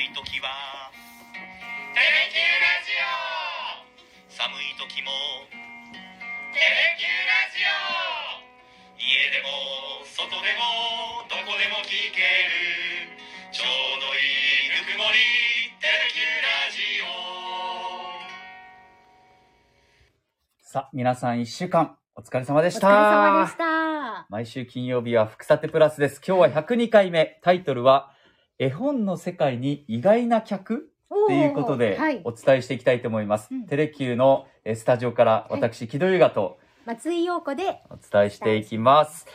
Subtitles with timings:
[0.00, 0.90] い時は
[1.94, 5.10] 「テレキューラジオ」寒い時も
[6.54, 7.68] 「テレキューラジオ」
[9.02, 9.48] 家でも
[10.04, 13.18] 外でもどこでも聞ける
[13.50, 14.18] ちょうどい
[14.66, 15.18] いぬくもり
[15.80, 17.08] 「テレキューラジオ」
[20.62, 22.88] さあ、皆さん一週間お疲れ様でお疲した。
[22.88, 24.26] れ様でした。
[24.28, 26.20] 毎週金曜日は福さてプラスです。
[26.26, 27.38] 今日は102回目。
[27.42, 28.12] タイトルは、
[28.58, 33.48] 絵本の世界に意外な客ということではいお伝えしていきたいと思います。
[33.50, 39.26] うんテレキューのえースタジオから私、木戸優雅と松井陽子で、お伝えしていきます。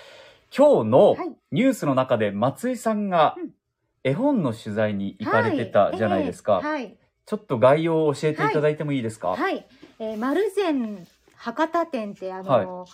[0.56, 3.52] 今日のはいニュースの中で松井さんがうん
[4.06, 6.56] 絵本の取材に行かれてたじゃないですか。
[6.56, 6.64] はい。
[6.64, 6.98] はい。
[7.26, 9.66] ちょっと概要を教えていただいてもいいですか、はい。
[10.00, 12.86] えー、丸善博多店って、あの、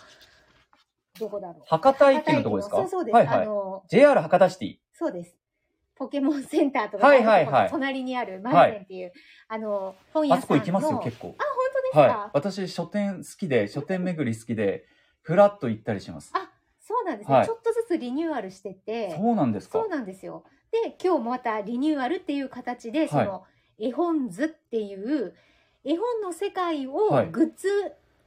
[1.18, 1.62] どこだろう。
[1.66, 2.76] 博多駅のとこですか？
[2.76, 3.14] そうそうです。
[3.16, 3.42] はいはい。
[3.42, 4.76] あの、JR 博多シティ。
[4.92, 5.34] そうです。
[6.00, 9.12] ポケモンセンターとか隣にある丸善っていう、
[9.48, 10.48] あの、本屋あさんの。
[10.48, 11.34] そこ行きますよ、結構。
[11.38, 12.30] あ、本当ですか、はい。
[12.32, 14.86] 私、書店好きで、書店巡り好きで、
[15.20, 16.32] ふらっと行ったりします。
[16.34, 19.14] あ、そうなんですね、はいちょっとずつリニューアルしてて。
[19.14, 19.78] そうなんですか？
[19.78, 20.44] そうなんですよ。
[20.72, 23.44] で、今日もまたリニューアルっていう形で、その、
[23.78, 25.34] 絵本図っていう、
[25.84, 27.68] 絵本の世界をはいグッズ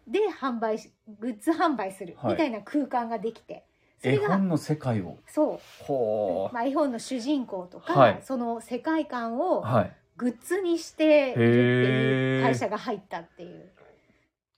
[0.07, 3.65] で販売し、グッズ販売するはいみたいな空間ができて、
[4.03, 5.17] そ絵本、の世界を。
[5.27, 9.41] そほう、まあ、絵本の主人公とか、はいその世界観う。
[9.41, 9.91] をはい。
[10.15, 13.71] グッズにしているっていへーう会社が入ったっていう。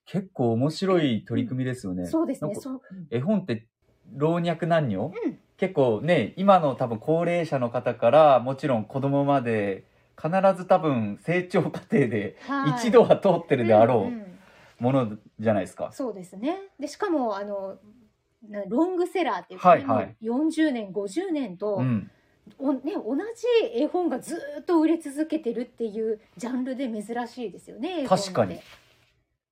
[0.06, 2.06] 結構面白い取り組みですよね。
[2.06, 2.50] そうですね。
[2.50, 2.82] なんかそう。
[3.10, 3.66] 絵本って
[4.16, 9.86] 老若男女、うん結構ね今の多分高齢者の方からもちろん子供まで
[10.22, 14.26] 必ず多分成長過程ではい一度は通ってるであろんんう
[14.80, 15.92] ものじゃないですか。
[15.94, 16.58] そうですね。
[16.78, 17.76] で、しかも、あの、な
[18.68, 22.10] ロングセラーっていうか、はいはいもう40年、50年と、うん。
[22.60, 28.06] おね、同じ絵本がずーっと売れ続けてるっていうジャンルで珍しいですよね。
[28.08, 28.60] 確かに。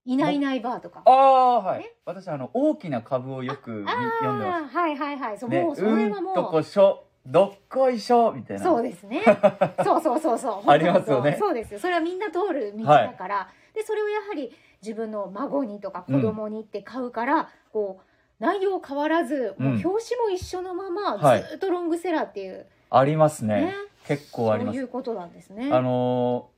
[0.06, 1.02] いないいないばーとか。
[1.06, 1.94] ああはいね。
[2.06, 5.40] 私あの大きな株をよくみ読んでまあーはいはいはい。
[5.40, 5.56] そう、す。
[5.56, 8.64] ね、もうそれはうんともこしょどっこいしょみたいな。
[8.64, 9.24] う、そうですね。
[9.84, 10.70] そうそうそうそう。
[10.70, 11.80] ありますよねそうですよ。
[11.80, 13.50] それはみんな通る道だから。
[13.74, 14.52] で、それをやはり
[14.82, 18.13] 自分の孫にとか子供にって買うから、こう、
[18.44, 23.66] 内容変わらず、もううん表紙も一緒のまま、はいずーっとロングセラーっていう、ありますね。
[23.68, 23.74] ね。
[24.06, 24.76] 結構あります。
[24.76, 25.70] そういうことなんですね。
[25.72, 26.54] あのー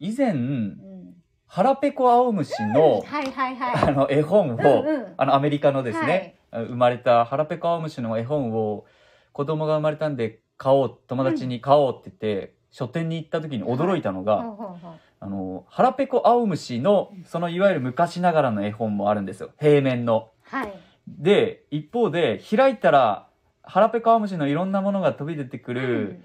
[0.00, 1.14] 以前うん、
[1.46, 3.88] 腹ペコ青虫の、はいはいはい。
[3.88, 8.84] あの絵本を、うんうんあのアメリカのですね、生まれた腹ペコ青虫の絵本を
[9.32, 20.30] 子供が生まれたんで買おう友達に買おうって言って、書店に行った時に驚いたのが、ほんほんほんあの腹ペコ青虫のそのいわゆる昔ながらの絵本もあるんですよ平面の。
[20.42, 20.72] はい。
[21.06, 23.28] で一方で開いたら
[23.62, 26.24] 腹ペコ青虫のいろんなものが飛び出てくる、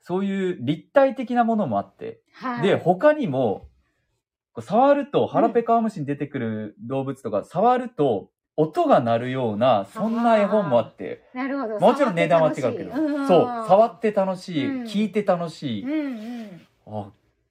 [0.00, 3.68] そういう立体的なものもあって、はい、で他にも
[4.60, 11.22] 触ると腹ペコ青虫に出てくる動物とか、触ると音が鳴るようなそんな絵本もあって。
[11.32, 11.78] なるほど。
[11.78, 12.92] もちろん値段は違うけど、
[13.26, 13.68] そう。
[13.68, 14.82] 触って楽しい、うん。
[14.84, 15.90] 聞いて楽しい、うん
[16.86, 17.00] うん。
[17.04, 17.10] あ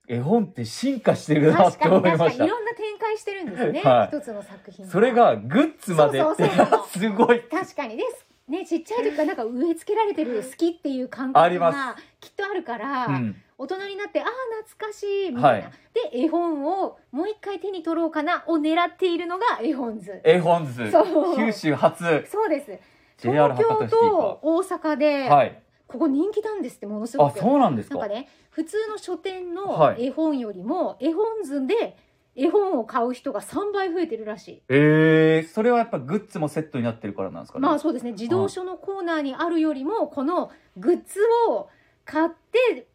[0.10, 2.46] 絵本って進化してるなって思いました。
[2.46, 3.82] いろんな展開してるんですね。
[3.82, 4.08] はい。
[4.08, 4.86] 一つの作品。
[4.88, 6.20] それがグッズまで。
[6.20, 6.88] ってそうそうそう。
[7.00, 7.42] すごい。
[7.42, 7.98] 確かに。
[7.98, 8.26] です。
[8.48, 13.36] ね、ちっちゃい時からなんか植え付けられてる好きっていう感覚がきっとあるから、うん。
[13.58, 14.28] 大人になってああ
[14.64, 16.12] 懐かしいみたいな、はい。
[16.14, 20.22] で絵本をもう一回手に取ろうかなを狙っているのが絵本図。
[20.24, 20.90] 絵本図。
[20.92, 21.02] そ
[21.34, 21.36] う。
[21.36, 22.26] 九州初。
[22.32, 22.80] そうです。
[23.20, 25.62] 東京と大阪で、かはい。
[25.88, 27.98] ここ人気なんですってものすごあくそうなんですか。
[27.98, 30.08] なんかね普通の書店のはい。
[30.08, 31.98] 絵本よりも、絵本図で
[32.38, 34.62] 絵本を買う人が3倍増えてるらしい。
[34.70, 37.64] えー、それはやっぱグッズもセットになってるからなんですかね？
[37.68, 38.14] まあそうですね。
[38.16, 41.68] 児童書のコーナーにあるよりもこのグッズを
[42.06, 42.88] 買って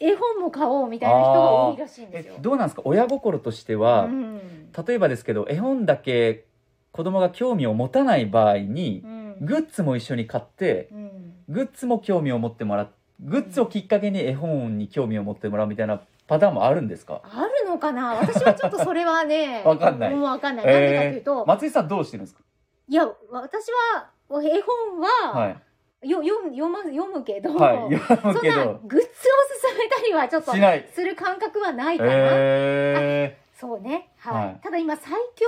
[0.00, 2.34] 絵本も買おうみたいな人が多いらしいんですよ。
[2.38, 2.40] え。
[2.40, 2.82] どうなんですか？
[2.84, 4.40] 親心としては、うん。
[4.86, 6.44] 例えばですけど絵本だけ
[6.92, 9.36] 子供が興味を持たない場合にう、ん。
[9.46, 11.32] グッズも一緒に買ってうん。
[11.48, 12.88] グッズも興味を持ってもらう。
[13.20, 17.20] グッズをきっかけに絵本に興味を持ってもらうみたいなパターンもあるんですか？
[17.24, 18.14] あるのかな？
[18.14, 20.10] 私はちょっとそれはね わかんない。
[20.14, 20.66] もうわかんない。
[20.66, 22.42] なんでかというと、松井さんどうしてるんですか？
[22.88, 23.66] いや私
[24.30, 26.08] は絵本は、はい。
[26.08, 29.10] よ読む読ま読むけど、はい読むそんなけどグッズを
[29.62, 30.88] 勧めたりはちょっとしない。
[30.92, 32.10] する感覚はないかな。
[32.12, 34.46] えそうね、はい。
[34.46, 34.60] はい。
[34.62, 35.46] ただ今最強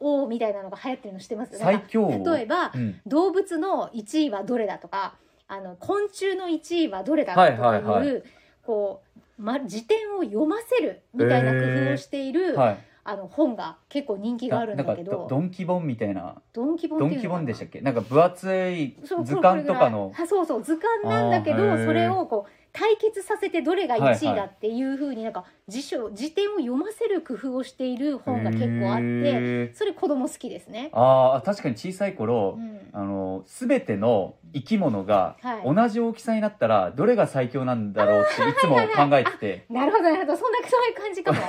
[0.00, 1.54] 王みたいなのが流行ってるの知ってます？
[1.54, 2.34] ー、最強王。
[2.34, 5.14] 例えば、うん、動物の1位はどれだとか
[5.46, 8.22] あの昆虫の1位はどれだとかいう、はいはいは
[8.62, 11.58] こう、ま、辞典を読ませるみたいな工
[11.88, 12.78] 夫をしている、はい。
[13.04, 15.10] あの本が結構人気があるんだけど。
[15.10, 16.36] ドドンキ本みたいな。
[16.52, 17.80] ドンキ本ドンキ本でしたっけ？
[17.80, 20.12] なんか分厚い図鑑とかの。
[20.28, 30.90] そうそう図鑑なんだけど、それをこう対決させてどれが1位だっていうふうになんか辞書辞典を読ませる工夫をしている本が結構あってそれ子供好きですね。
[30.92, 32.80] ああ確かに小さい頃、うん。
[32.92, 35.74] あの全ての生き物がはい。
[35.74, 38.54] 同じ大きさになったらどれが最強なんだろうってい。
[38.58, 39.66] つも考えてて。
[39.68, 40.36] なるほどなるほど。
[40.36, 41.40] そんなそういう感じかも。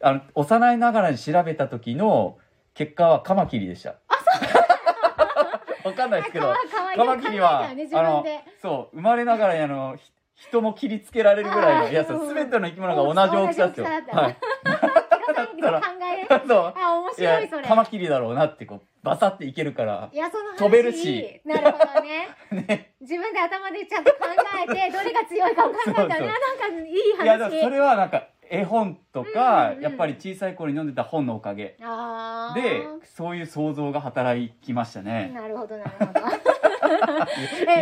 [0.00, 2.38] あの幼いながらに調べた時の
[2.74, 3.96] 結果はカマキリでした。
[5.84, 6.54] わかんないですけど。
[6.94, 8.44] カマキリは考えたよね自分で。
[8.62, 13.86] そう生まれながらにあのひ人も切りつけられるぐらいのいやそううん全ての生き物が同じ大きさですよ。
[13.86, 14.36] はい。
[15.60, 17.62] だ考えそうあ面白いそれ。
[17.64, 22.28] カマキリだろうなってこうバサっていけるからいやその話飛べるしなるほどね。
[22.68, 22.94] ね。
[23.00, 24.18] 自分で頭でちゃんと考
[24.64, 27.24] えてどれが強いかを考えたらなんかいい話。
[27.24, 31.76] いやでもそれはなんか絵本とか、やっぱり小さい頃に読んでた本のおかげ
[32.54, 35.32] でそういう想像が働きましたね。
[35.34, 36.12] なるほどなるほど。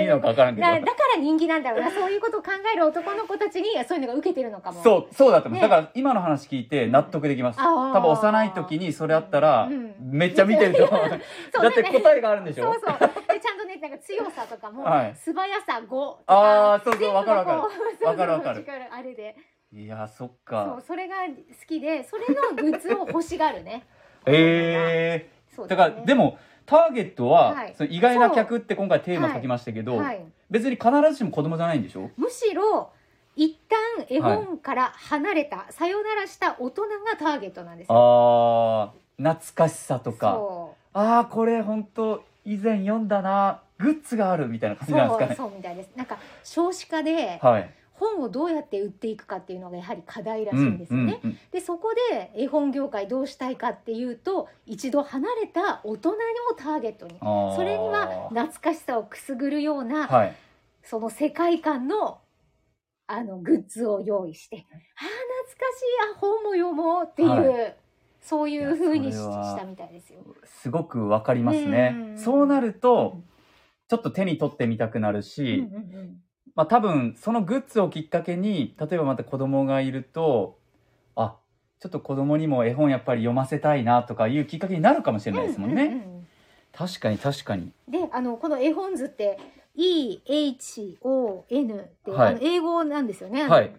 [0.00, 0.66] いいのか分からんけど。
[0.66, 4.82] だだから人気なんだろうなそういうことを考える男の子たちにそういうのが受けてるのかも。
[4.82, 5.60] そう、そうだと思う。
[5.60, 7.60] ねだから今の話聞いて納得できます。
[7.60, 11.00] あー多分幼い時にそれあったらうん、めっちゃ見てると思う。
[11.52, 12.64] そうだ ってね答えがあるんでしょ？
[12.64, 12.98] そうそう
[13.32, 19.36] でちゃんとねなんか強さとかも、はい素早さ5とかあーそうそう全部わかるわかるこうそうそうわかるわかる力あれで
[19.72, 20.78] いや、そっそうか。
[20.86, 21.32] それが好
[21.66, 23.84] きでそれのグッズを欲しがるね
[24.26, 25.54] えー。
[25.54, 30.20] そうすねだから、でも、ターゲットは、はいその意外な客って今回テーマ書きましたけど、はい、
[30.50, 32.10] 別に必ずしも子供じゃないんでしょ？
[32.16, 32.90] むしろ
[33.36, 37.94] 一旦絵本から離れた、さよならした大人がターゲットなんですよ。
[37.94, 40.38] あー、懐かしさとか。
[40.92, 45.34] あー、これ本当以前読んだな、グッズがあるみたいな感じなんですかね。
[45.34, 47.70] そうそうみたいですなんか少子化ではい。
[47.98, 51.20] 本をどうやって売っていくかっていうのがやはり課題らしいんですよね。
[51.22, 56.14] うんうんでそこで絵本業界どうしたいかっていうと一度離れた大人を
[56.56, 60.36] ターゲットにそれには懐かしさをくすぐるような、はい。
[60.82, 62.20] その世界観の
[63.08, 65.84] あのグッズを用意してあー懐かしい
[66.14, 67.72] あ本も読もうっていう、は
[68.20, 70.20] そういう風にしたみたいですよ。
[70.44, 71.98] すごくわかりますねう。
[72.14, 73.20] んそうなると、
[73.88, 76.22] ちょっと手に取ってみたくなるうんし、うんうん
[76.56, 80.58] まあ多分そのグッズをきっかけに、例えばまた子供がいると、
[81.14, 81.36] あ、
[81.78, 85.84] ちょっと子供にも絵本やっぱり読ませたいなとかいうきっかけになるかもしれないですもんね。
[85.84, 86.26] うううん
[86.72, 87.72] 確かに確かに。
[87.88, 89.38] であのこの絵本図って
[89.76, 93.48] EHON って、はいあの英語なんですよね。
[93.48, 93.72] はい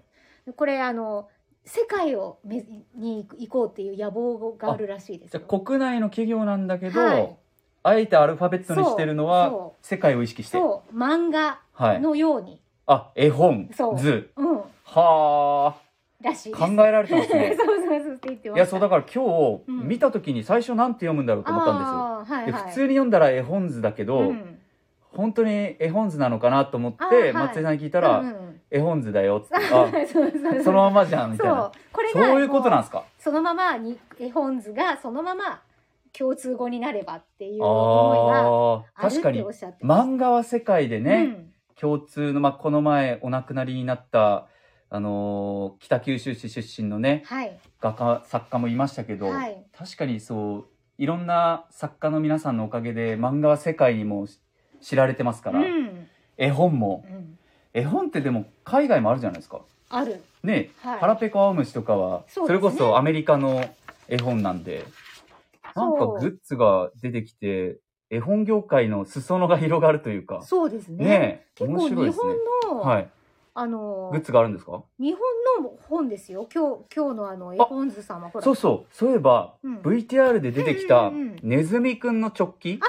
[0.55, 1.29] これあの
[1.65, 2.65] 世界をめ
[2.95, 7.35] に行こうっていう野望があるらしいです国内の企業なんだけど、はい
[7.83, 10.57] あえてアルファベットにしてるのはそ世界を意識して。
[10.57, 12.01] そう漫画はい。
[12.01, 14.29] のように、あ、絵本、そう図。
[14.35, 15.75] うん、はあ、
[16.21, 16.61] らしいです。
[16.61, 17.55] 考えられてますね。
[17.59, 18.71] そうそうそうって言ってまいや、した。
[18.71, 19.23] そうだから今
[19.57, 21.93] 日うん見た時に最初なんて読むんだろうと思ったんですよ。
[21.93, 24.59] あーはいではい、普通に読んだら絵本図だけど、うん
[25.15, 29.55] 本当に絵本図なのかなと思って、あーはい松井さんに聞いたら、うんうん絵本図だよって。
[29.55, 31.71] あ、 そうそうそうそのままじゃん、みたいそうな。
[31.93, 32.99] これがそういうことなんもですか？
[32.99, 35.61] うそのままに絵本図がそのまま
[36.17, 41.45] 共通語になればっていう思いがああ、あるって確かにおっしゃってま漫画は世界ですね、
[41.79, 44.47] 共通の、まあ、この前お亡くなりになった、
[44.89, 47.59] あのー北九州市出身のね、うん、はい。
[47.79, 49.63] 画家、作家もいましたけど、はい。
[49.77, 50.65] 確かにそう、
[50.97, 54.27] いろんな作家の皆さんのおかげで漫画は世界にも
[54.81, 56.07] 知られてますから、うん。
[56.37, 57.05] 絵本も。
[57.09, 57.37] うん、
[57.73, 59.61] 絵本ってでも海外もあるじゃないですか。
[59.89, 60.23] ある。
[60.43, 60.99] ね、はい。
[60.99, 62.53] 腹ペコ青虫とかは、そ,、ね。
[62.53, 63.63] れこそアメリカの
[64.07, 64.85] 絵本なんで、
[65.75, 67.77] なんかグッズが出てきて、
[68.09, 71.05] 絵本業界の裾野が広がるというか、そうですね。
[71.05, 72.35] ねえ、結構日本。
[72.71, 73.09] の、はい。
[73.59, 74.83] あのグッズがあるんですか？
[74.99, 76.47] 日本の本ですよ。
[76.53, 78.43] 今日今日のあの絵本図さんはほら。
[78.45, 78.95] そうそう。
[78.95, 79.77] そういえば、うん。
[79.79, 81.11] VTR で出てきた
[81.41, 82.79] ネズミくんの直帰、はい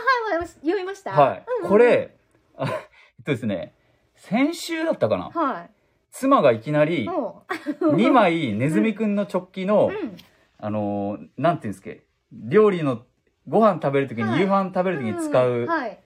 [0.61, 1.13] 読みました。
[1.13, 2.15] はい、うんうんこれ、
[2.57, 3.75] あえっとですね、
[4.15, 5.31] 先週だったかな？
[5.31, 5.71] はい。
[6.11, 7.45] 妻がいきなりも
[7.81, 10.17] 2枚ネズミくんの直帰の、う、うん、
[10.59, 11.91] あのーなんていうんですか、
[12.33, 13.03] 料理の
[13.49, 14.41] ご飯食べるときに、はい。
[14.41, 15.99] 夕飯食べるときに使う、はい、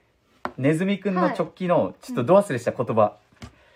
[0.57, 3.17] ネズミくんの直帰の、ちょっとド忘れした言葉、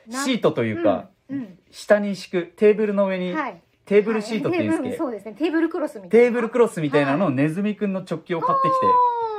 [0.07, 1.37] なシートというか、うん。
[1.39, 1.59] うん。
[1.71, 4.97] 下に敷く、テーブルの上に、はい、テーブルシートっていうんですけど、はい。
[4.97, 5.33] そうですね。
[5.37, 6.25] テーブルクロスみたいな。
[6.25, 8.71] テーブルクロスみたいなのをはネズミくんの直帰を買ってき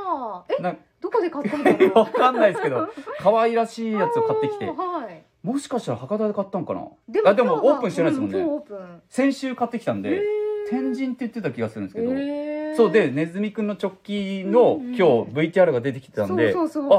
[0.07, 0.53] あー。
[0.53, 2.87] えて、などこで買ったんだろうわかんないですけど、
[3.19, 4.65] 可愛らしいやつを買ってきて。
[4.65, 5.23] あー、はい。
[5.41, 6.87] もしかしたら博多で買ったんかな？
[7.07, 8.37] であでも今日はオープンしてないですもんね。
[8.37, 9.01] う今日オープン。
[9.09, 10.21] 先週買ってきたんへで、ー。
[10.69, 16.97] 天神って言ってた気がするんですけど、へーそうで、ネズミくんの直帰のうんうん今日 VTR が出てきてたんで、そうそうそう。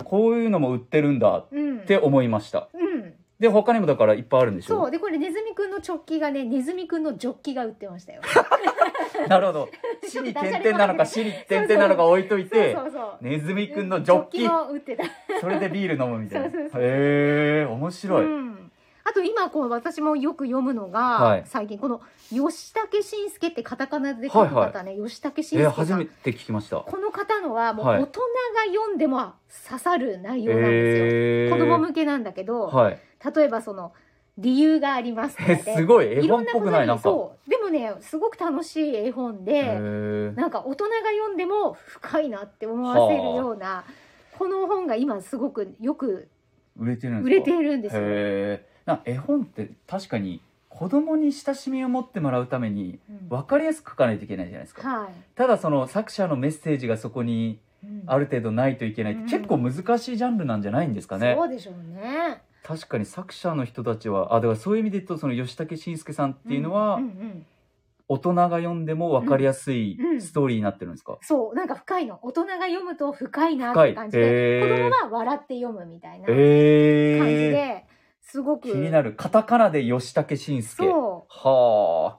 [0.00, 1.78] あ、こういうのも売ってるんだっうん。
[1.80, 2.68] て思いました。
[2.74, 3.14] うん。
[3.40, 4.76] で、他にもだからいっぱいあるんでしょ？
[4.82, 4.90] そう。
[4.90, 8.20] でこれネズミくんの直帰がねネズミくんのジョッキが売ってましたよ。
[9.28, 9.68] なるほど。
[10.08, 15.04] 死に点々なのか死に点々なのか置いといてそ、うそうそうネズミくんのジョッキ、も売ってた。
[15.40, 16.48] それでビール飲むみたいな。
[16.48, 18.24] へえ、面白い。
[18.24, 18.71] うん、
[19.04, 21.42] あと今こう私もよく読むのが、はい。
[21.46, 25.98] 最近この吉武慎介ってカタカナで書く方ね、吉武慎えー介さん。
[25.98, 26.78] 初めて聞きました。
[26.78, 28.02] この方のはもうはい。
[28.02, 28.26] 大人が
[28.72, 29.32] 読んでも
[29.68, 31.50] 刺さる内容なんですよ、えー。
[31.50, 32.98] 子供向けなんだけど、はい。
[33.34, 33.92] 例えばその
[34.38, 36.06] 理由がありますとかえですごい。
[36.06, 36.86] 絵いろ本っんなことにぽくない？
[36.86, 37.02] なんか。
[37.02, 37.50] そう。
[37.50, 40.36] でもねすごく楽しい絵本で、へー。
[40.36, 43.84] なんか大人が読んでも深いなって思わせるような
[44.38, 46.28] この本が今すごくよく
[46.78, 47.26] 売れてるんですか？
[47.26, 48.71] 売れているんですよ。
[49.04, 53.28] 絵本って確かに子供に親しみを持ってもらうためにうん。
[53.28, 54.88] 分かりやすく書かないといけないじゃないですか。
[54.88, 55.12] はい。
[55.34, 58.02] ただその作者のメッセージがそこにうん。
[58.06, 61.34] ある程度ないといけないって結構難しいジャンルなんじゃないんですかね。
[61.36, 62.42] そうでしょうね。
[62.62, 67.46] 確かに作者の人たちはあだからそういう意味で言うとその吉武慎介さんっていうのはんんうん
[68.08, 72.18] 大人が読んでも分かりやすいうんうんストーリーになってるんですか、そうなんか深いの。
[72.22, 74.90] 大人が読むと深いなって感じで、へー。
[74.90, 77.18] 子供は笑って読むみたいな感じえー、
[77.50, 77.84] で
[78.22, 78.72] すごく。
[78.72, 80.84] 気になるカタカナで吉武慎介。
[80.84, 82.18] そは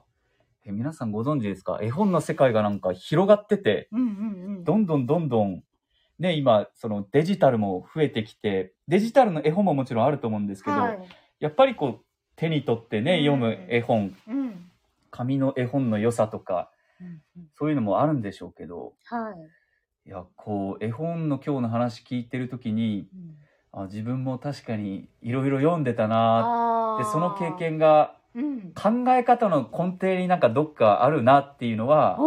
[0.64, 1.80] え皆さんご存知ですか？
[1.82, 3.88] 絵本の世界がなんか広がってて。
[3.92, 5.62] う、うんうんうん、どんどんどんどん。
[6.18, 8.72] ね今そのデジタルも増えてきて。
[8.86, 10.98] デジタルの絵本ももちろんあると思うんですけど、はい、
[11.40, 12.04] やっぱりこう
[12.36, 13.24] 手に取ってね、うん。
[13.24, 14.16] 読む絵本。
[14.28, 14.70] うん。
[15.10, 16.70] 紙の絵本の良さとか
[17.00, 18.94] うんうん、そういうのもあるんでしょうけど。
[19.04, 19.32] は
[20.06, 23.34] い、いやこう絵本の今日の話聞いてる時にうん、
[23.76, 32.18] あ自分も確かにいろいろ読んでたなでその経、験がうん、考え方の根底になんかどっかあるなっていうのは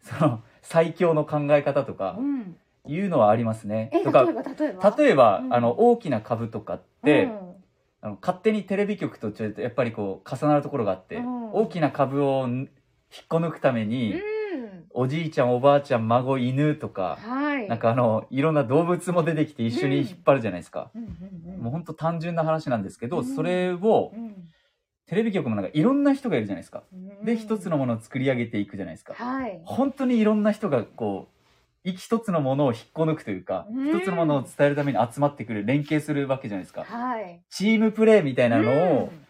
[0.00, 3.90] その最強の考え方とかうん、いうのはありますね。
[3.92, 4.96] え例えとかば例えば？
[4.96, 5.54] 例えば、うん。
[5.54, 7.38] あの大きな株とかって、うん。
[8.00, 11.52] あの勝手にテレビ局とちょっとやっぱりこう重なるところがあって、うん。
[11.52, 12.68] 大きな株をん引っ
[13.28, 14.20] こ抜くために、うん
[14.94, 17.68] おじいちゃんおばあちゃん孫犬とか、はい。
[17.68, 20.90] なんかあのいろんな動物も出てきて一緒に引っ張るじゃないですか。
[20.94, 21.62] うんうんうん。
[21.62, 23.24] もうほんと単純な話なんですけど、うん。
[23.24, 24.48] それをうん。
[25.06, 26.84] テレビ局もなんかいろんな人がいるじゃないですか。
[26.92, 27.24] うん。
[27.24, 29.14] で一つのものを作り上げていくじゃないですか。
[29.14, 29.60] はい。
[29.64, 31.28] 本当にいろんな人がこ
[31.84, 33.88] う一一つのものを引っこ抜くというか、うん。
[33.88, 36.84] 一つのものを伝えるために集まってくる連携するわけじゃないですか。
[36.84, 37.42] はい。
[37.50, 39.22] チームプレーみたいなのを、うん。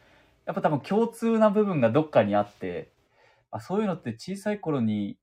[0.44, 2.90] やっぱ多分共通な部分がどっかにあって
[3.50, 5.16] あそういうのって小さい頃に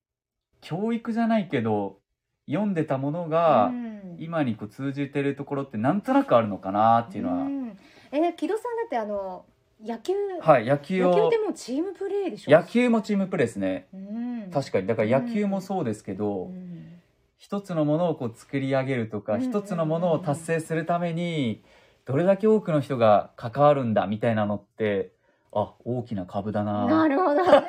[0.60, 1.98] 教育じゃないけど
[2.46, 3.90] 読んでたものが、うん。
[4.18, 7.78] 今にこう通じてるところってなんとなくあるのかなっていうのは、ん。
[8.12, 9.46] え木戸さんだってあの
[9.82, 10.12] 野球、
[10.42, 12.50] はい野球を野球ってもうチームプレーでしょ？
[12.50, 13.86] 野球もチームプレーですね。
[13.94, 14.50] うん。
[14.52, 14.86] 確かに。
[14.86, 17.00] だから野球もそうですけど、うん。
[17.38, 19.40] 一つのものをこう作り上げるとか、うん。
[19.40, 21.62] 一つのものを達成するために
[22.04, 25.12] どれだけ多くの人が関わるんだみたいなのって
[25.52, 26.84] あ大きな株だな。
[26.84, 27.42] なるほど。
[27.42, 27.60] な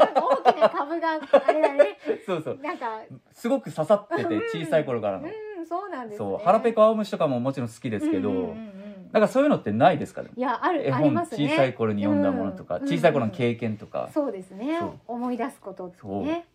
[0.69, 1.97] 株があれだね。
[2.25, 2.59] そうそう。
[2.61, 3.01] なんか。
[3.33, 5.31] すごく刺さってて小さい頃からの、うん
[5.63, 6.27] そうなんですね。
[6.29, 6.37] そう。
[6.43, 9.09] 腹ペコ青虫とかももちろん好きですけど、うんうんうんうん。
[9.11, 11.49] なんかそういうのってないですかねいやある絵本ありますね。
[11.49, 12.87] 小さい頃に読んだものとか、うん。
[12.87, 14.79] 小さい頃の経験とか、そうですね。
[15.07, 16.45] 思い出すことってね。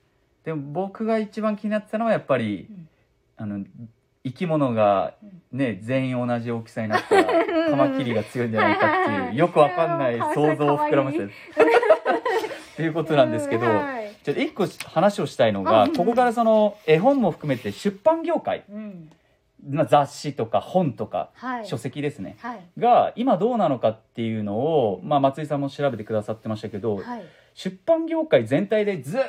[0.44, 2.88] でも僕が一番気になってたのはやっぱり、うん。
[3.38, 3.64] あの
[4.26, 5.14] 生き物が
[5.52, 11.32] ね全員同じ大きさになったらカマキリが強いんじゃないかっていうよくわかんない 想像を膨らませて
[12.76, 14.14] っていうことなんですけどはい。
[14.22, 19.10] ちょっと一個話をしたいのがここからその絵本も含めて出版業界、うん。
[19.66, 21.66] まあ、雑誌とか本とかはい。
[21.66, 22.36] 書籍ですね。
[22.40, 22.60] はい。
[22.78, 27.22] が今どうなのかっていうのを、まあ、松井さんも調べてくださってましたけどはい。
[27.54, 29.22] 出版業界全体でずー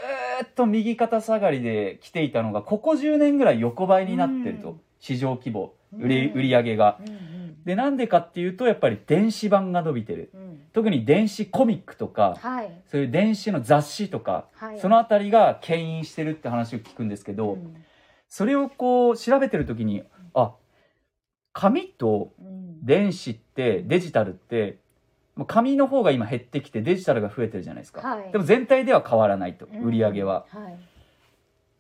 [0.44, 4.82] っと右肩下がりで来ていたのがここ10年ぐらい横ばいになってると、うん。
[5.00, 7.00] 市場規模売り上げが。
[7.68, 10.30] でなんでかっていうとやっぱり電子版が伸びてる。
[10.34, 10.62] うん。
[10.72, 12.72] 特に電子コミックとかはい。
[12.90, 14.80] そういう電子の雑誌とかはい。
[14.80, 17.76] そのあたりが牽引してるって話を聞くんですけど、うん。
[18.30, 20.54] それをこう調べてる時にあ
[21.52, 22.86] 紙とうん。
[22.86, 24.78] 電子ってデジタルって
[25.46, 28.32] 紙の方が今減ってきてデジタルが増えてるじゃないですか、はい。
[28.32, 29.84] でも全体では変わらないとうん。
[29.84, 30.78] 売り上げは、はい。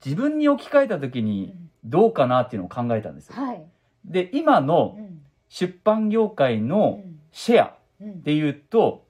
[0.05, 3.41] 自分に置き換えた時にどうかなっていうのを考えたんですよ。
[3.41, 3.65] はい。
[4.03, 7.01] で今のうん出版業界の
[7.31, 9.05] シェアうんでいうと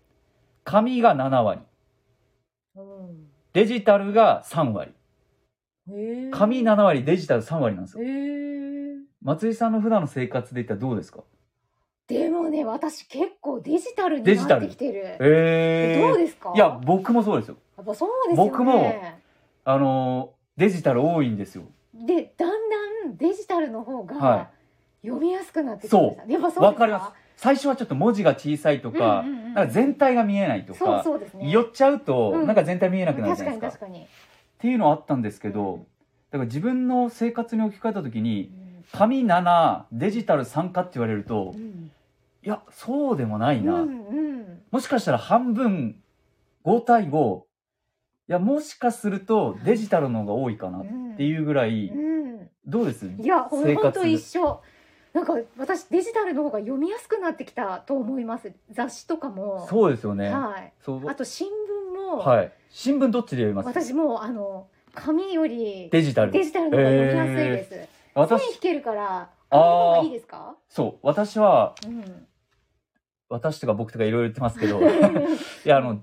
[0.63, 1.61] 紙が7割。
[2.75, 4.93] うんデジタルが3割。
[6.31, 8.03] 紙7割デジタル3割なんですよ。
[9.23, 11.23] 松井さんの普段の生活で言ったらどうですか？
[12.07, 15.17] でもね私結構デジタルになってきてる。
[15.19, 16.53] えー、どうですか？
[16.55, 17.57] いや僕もそうですよ。
[17.77, 18.51] やっぱそうですよね。
[18.51, 18.93] 僕も
[19.65, 21.63] あのーデジタル多いんですよ。
[21.93, 24.49] でだんだんデジタルの方はが
[25.03, 27.11] 読みやすくなってきました、やっぱそうわかります。
[27.37, 31.49] 最初はちょっと文字が小さいとか,、うんうんうんなんか全体が見えないとかそうそうですね。
[31.49, 32.45] 寄っちゃうと、うん。
[32.45, 33.85] なんか全体見えなくなるじゃないですか。
[33.87, 34.05] かに、っ
[34.59, 35.79] ていうのはあったんですけど、うん。
[35.79, 35.85] だ
[36.33, 38.85] から自分の生活に置き換えた時にうん。
[38.91, 41.91] 紙7デジタル3かって言われるとうん。
[42.43, 44.61] いやそうでもないな、うんうん。
[44.69, 46.01] もしかしたら半分
[46.63, 47.43] 5対5い
[48.27, 50.85] やもしかするとデジタルの方が多いかなっ
[51.17, 52.49] ていうぐらい、うん。
[52.65, 53.07] どうです？
[53.07, 54.61] いやほん生活ほんと一緒
[55.13, 58.51] なんか私デジタルの方が読みやすくなってきたと思います。
[58.71, 59.65] 雑誌とかも。
[59.69, 60.73] そうですよね、はい。
[61.07, 62.51] あと新聞も、はい。
[62.69, 63.67] 新聞どっちで読みます？
[63.67, 66.31] 私もうあの紙よりデジタル。
[66.31, 70.55] デジタルの方が読みやすいです、線私引けるから紙の方がいいですか？
[70.69, 70.95] そう。
[71.01, 72.27] 私はうん。
[73.29, 74.85] 私とか僕とかいろいろ言ってますけど い
[75.65, 76.01] やあの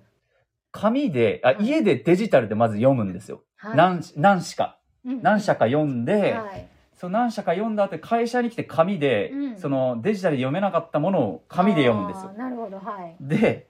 [0.73, 3.77] 紙であはい家でデジタルでまず読むんですよ、はい。
[3.77, 4.79] 何何しか。
[5.07, 5.23] うん。
[5.23, 6.69] 何社か読んで、はい
[7.05, 9.59] その何社か読んだ後会社に来て紙で、うん。
[9.59, 12.33] そのデジタルで読めなかったものを紙で読むんですよ。
[12.33, 13.69] なるほどはい、で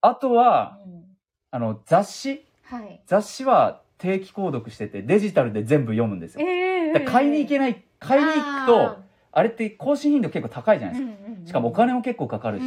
[0.00, 1.04] あとはうん。
[1.50, 2.46] あの雑誌？
[2.62, 3.00] はい。
[3.04, 8.98] 雑誌は定期購読しててデジタルで全部読むんですよ、えだから買いに行けない買いに行くと
[9.32, 12.64] あれって更新頻度結構高いじゃないですか、しかもお金も結構かかるし、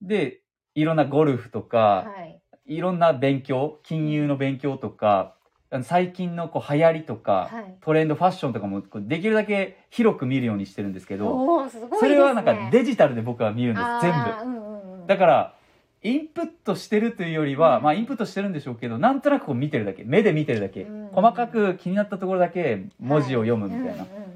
[0.00, 0.40] で
[0.74, 2.40] いろんなゴルフとか、はい。
[2.76, 5.35] い、ろんな勉強金融の勉強とか
[5.84, 7.74] 最近のこう流行りとか、はい。
[7.80, 11.70] トレンドファッションとかもできるだけ広く見るようにしてるんですけどね。
[11.98, 14.18] それはなんかデジタルで僕は見るんです全部。
[14.18, 15.54] 部、うんうんうん、だから
[16.02, 17.82] インプットしてるというよりは、うん。
[17.82, 21.08] まあインプットしてるんでしょうけどなんとなくこう見てるだけ目で見てるだけ、うん。
[21.08, 24.26] 細かく気になったところだけ文字を読むみたいな、はいうんうん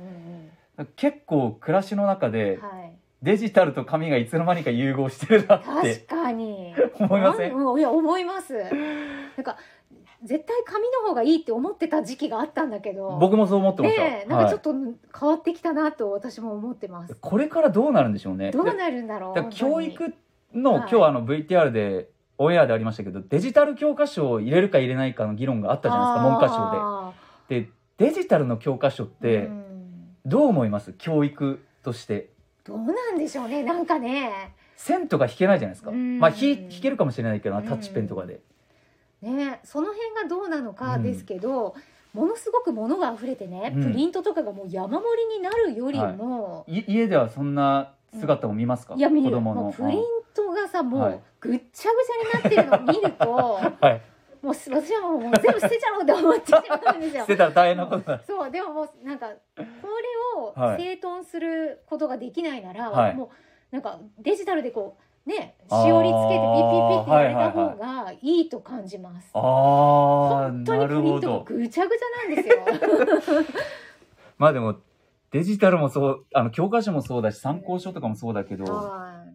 [0.96, 2.92] 結構暮らしの中うんでうんはい。
[3.22, 9.58] デジタルと紙がいつの間にか融合してるなっ確てかに思いませんいや思いますなんか
[10.22, 13.16] 絶対紙の方がいいって思ってた時期があったんだけど。
[13.18, 18.50] 僕もそう思ってました、ねえなんかちょっはいと変わってきたなと私も思ってます、これからどうなるんでしょうね。
[18.50, 20.14] どうなるんだろう教育
[20.54, 20.80] の、はい。
[20.90, 22.08] 今日あの VTR で
[22.38, 26.48] オンエアでありましたけどデジタル教科書を入れるか入れないかの議論があったじゃないですか文科
[27.48, 27.60] 省で。
[27.62, 29.50] でデジタルの教科書っでて
[30.26, 30.92] どう思います？
[30.94, 32.30] 教育として。
[32.64, 34.54] どうなんでしょうねなんかね。
[34.76, 36.18] 線とか引けないじゃないですか、うん。
[36.18, 38.40] まあ引引けるかもしれないけどなタッチペンとかで、
[39.22, 41.74] ねその辺がどうなのかですけど、
[42.12, 43.82] ものすごく物が溢れてね、うん。
[43.84, 46.82] プリントとかがもう山盛りになるよりも、い。
[46.86, 49.30] 家ではそんな姿を見ますか、いや見る。
[49.30, 49.62] 子供の。
[49.62, 50.02] もうプリン
[50.34, 51.14] トがさもはい。
[51.14, 53.32] うぐっちゃぐちゃになってるのを見ると
[53.80, 54.02] はい。
[54.42, 57.22] もうす私はもう全部捨てちゃおうって思ってしまうんですよ。
[57.24, 57.26] 捨。
[57.26, 59.64] てたら大変なことだそうでももうなんかこれ
[60.40, 60.82] をはい。
[60.82, 63.14] 整頓することができないなら、はい。
[63.14, 63.28] もう
[63.70, 69.30] なんかデジタルでこうねしおりつけてピッピッピッってやれた方がいいと感じます。
[69.34, 69.42] ああ
[70.50, 73.44] 本当になるほプリントがどぐちゃぐちゃなんですよ。
[74.38, 74.76] まあでも
[75.30, 79.30] デジタルもそうあの教科書もそうだし参考書とかもそうだけど、はい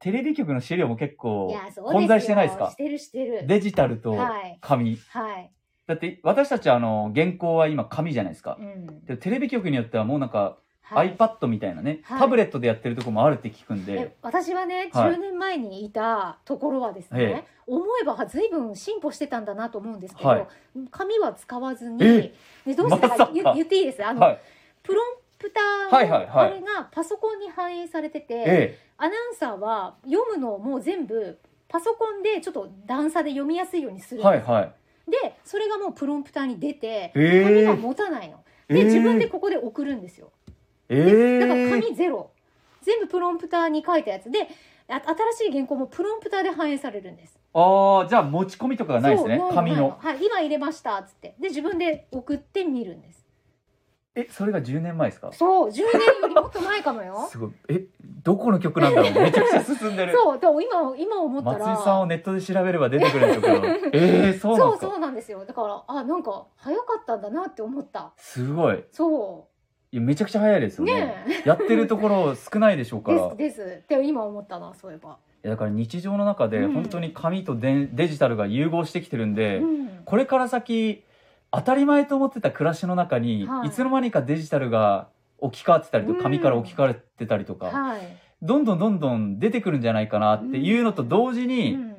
[0.00, 2.70] テレビ局の資料も結い構混在してないですか？
[2.70, 3.46] してるしてる。
[3.46, 5.50] デジタルとはい紙、はい。
[5.86, 9.04] だって私たちあの原稿は今紙じゃないですか、うん。
[9.06, 11.16] でテレビ局によってはもうなんか、はい。
[11.16, 12.20] iPad みたいなね、はい。
[12.20, 13.92] タブレットでやってるとこもあるって聞くんで。
[13.94, 15.14] え私はねはい。
[15.14, 20.46] 10年前にいたところはですね、え思えば随分進歩してたんだなと思うんですけど、はい。
[20.90, 22.34] 紙は使わずにえ
[22.66, 23.32] でどうしてかまさか。
[23.32, 24.40] 言言っていいですあの、はい。
[24.82, 26.50] プロンプターはいはいはい。
[26.52, 35.10] あれがパソコンに反映されてて、えアナウンサーは読むのをもう全部パソコンでちょっと段差で読みやすいようにすえるんです、はいはい。
[35.10, 37.42] でそれがもうプロンプターに出てえ。
[37.44, 40.30] 紙がえ持たないの、えで自分でここで送るんですよ
[40.88, 42.30] ええだから紙ゼロ。
[42.82, 44.30] 全部プロンプターに書いたやつ。
[44.30, 44.48] で
[44.88, 45.00] あ
[45.36, 47.38] 新しい原稿もプロンプターで反映されるんです。
[47.54, 49.40] ああじゃあ持ち込みとかがないですね。
[49.54, 49.96] 紙の。
[49.98, 51.34] はい今入れましたっつって。
[51.40, 53.24] で自分で送って見るんです。
[54.16, 55.32] えそれが10年前ですか？
[55.32, 55.82] そう10年
[56.22, 57.26] よりもっと前かもよ。
[57.32, 57.50] すごい。
[57.68, 57.86] え
[58.22, 59.12] どこの曲なんだろう？
[59.14, 60.12] めちゃくちゃ進んでる。
[60.16, 61.66] そうでも今今思ったら。
[61.66, 65.44] 松井さんをネットで調べれば出てくるんでしょうけどええそうなんですかそうそうなんですよ。
[65.46, 68.12] だからあなんか早かったんだなって思った。
[68.18, 68.84] すごい。
[68.92, 69.48] そ
[69.94, 70.92] いやめちゃくちゃ早いですよね。
[70.92, 73.34] ねやってるところ少ないでしょうかうら。
[73.38, 73.78] ですです。
[73.78, 75.12] って今思ったなそういえば、い
[75.44, 76.72] やだから日常の中でうん。
[76.72, 79.88] 本当に紙とデデジタルが融合してきてるんで、うん。
[80.04, 81.04] これから先
[81.52, 83.68] 当たり前と思ってた暮らしの中に、はい。
[83.68, 85.06] い、つの間にかデジタルが
[85.38, 86.16] 置き換わってたりとうん。
[86.16, 88.00] か紙から置き換わってたりとか、はい、
[88.42, 91.93] どんどんどんどん出てくるんじゃないかなっていうのと同時に、いうん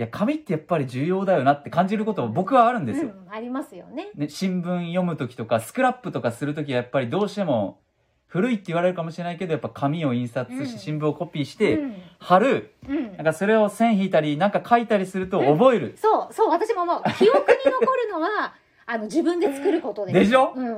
[0.00, 3.06] や紙ってやっぱり重要だよなって感じることも僕はあるんですよ。
[3.26, 4.10] うん、ありますよね。
[4.14, 7.80] ね、新聞読む時とかスクラップとかする時はやっぱりどうしても
[8.28, 10.78] 古いって言われるかもしれないけどやっぱ紙を印刷して、うん。
[10.78, 11.96] 新聞をコピーして、うん。
[12.18, 12.74] 貼る。
[12.88, 13.16] うん。
[13.16, 17.02] なんかそれを線引いたりなんか書いたりすると覚える、そうそう私も思う。
[17.18, 18.54] 記憶に残るのは
[18.86, 20.18] あの自分で作ることです。
[20.20, 20.52] でしょ？
[20.54, 20.76] うん、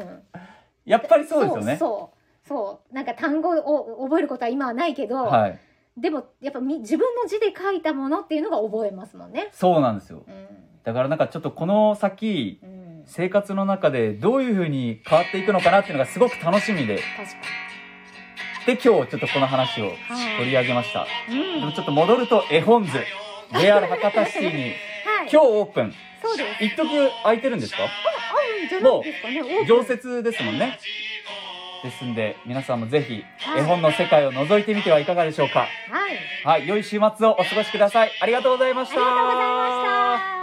[0.86, 1.76] やっぱりそうですよね。
[1.76, 2.94] そうそうそう。
[2.94, 5.58] なんか単語を覚えることは今はないけど、はい、
[5.96, 9.48] でもやっぱみ自分の字で書いたものっていうのが覚えますもんね。
[9.52, 10.24] そうなんですよ。
[10.26, 10.46] うん。
[10.84, 16.94] だからなんかちょっとこの先うん、生活の中でどういう風に変わっていくのかなっていうのがすごく楽しみで。
[16.96, 17.36] っ確か
[18.66, 19.96] てで今日ちょっとこの話をはい
[20.38, 21.06] 取り上げました。
[21.28, 22.92] うんでもちょっと戻ると絵本図。
[23.58, 24.74] JR 博多シティにはい。
[25.22, 25.92] 今日オープン。
[26.22, 26.64] そうです。
[26.64, 26.88] 一時
[27.22, 27.78] 空いてるんですか？
[27.84, 27.86] あ
[28.60, 29.66] るんじゃないですかね。
[29.66, 30.78] 常設ですもんね
[31.82, 33.60] ですんで皆さんもぜひはい。
[33.60, 35.60] 絵本の世界を覗いてみてはいかがでしょうか。
[35.60, 35.66] は
[36.10, 36.16] い。
[36.44, 38.12] はい良い週末をお過ごしください。
[38.20, 38.96] ありがとうございました。
[38.96, 40.39] ありがとうございました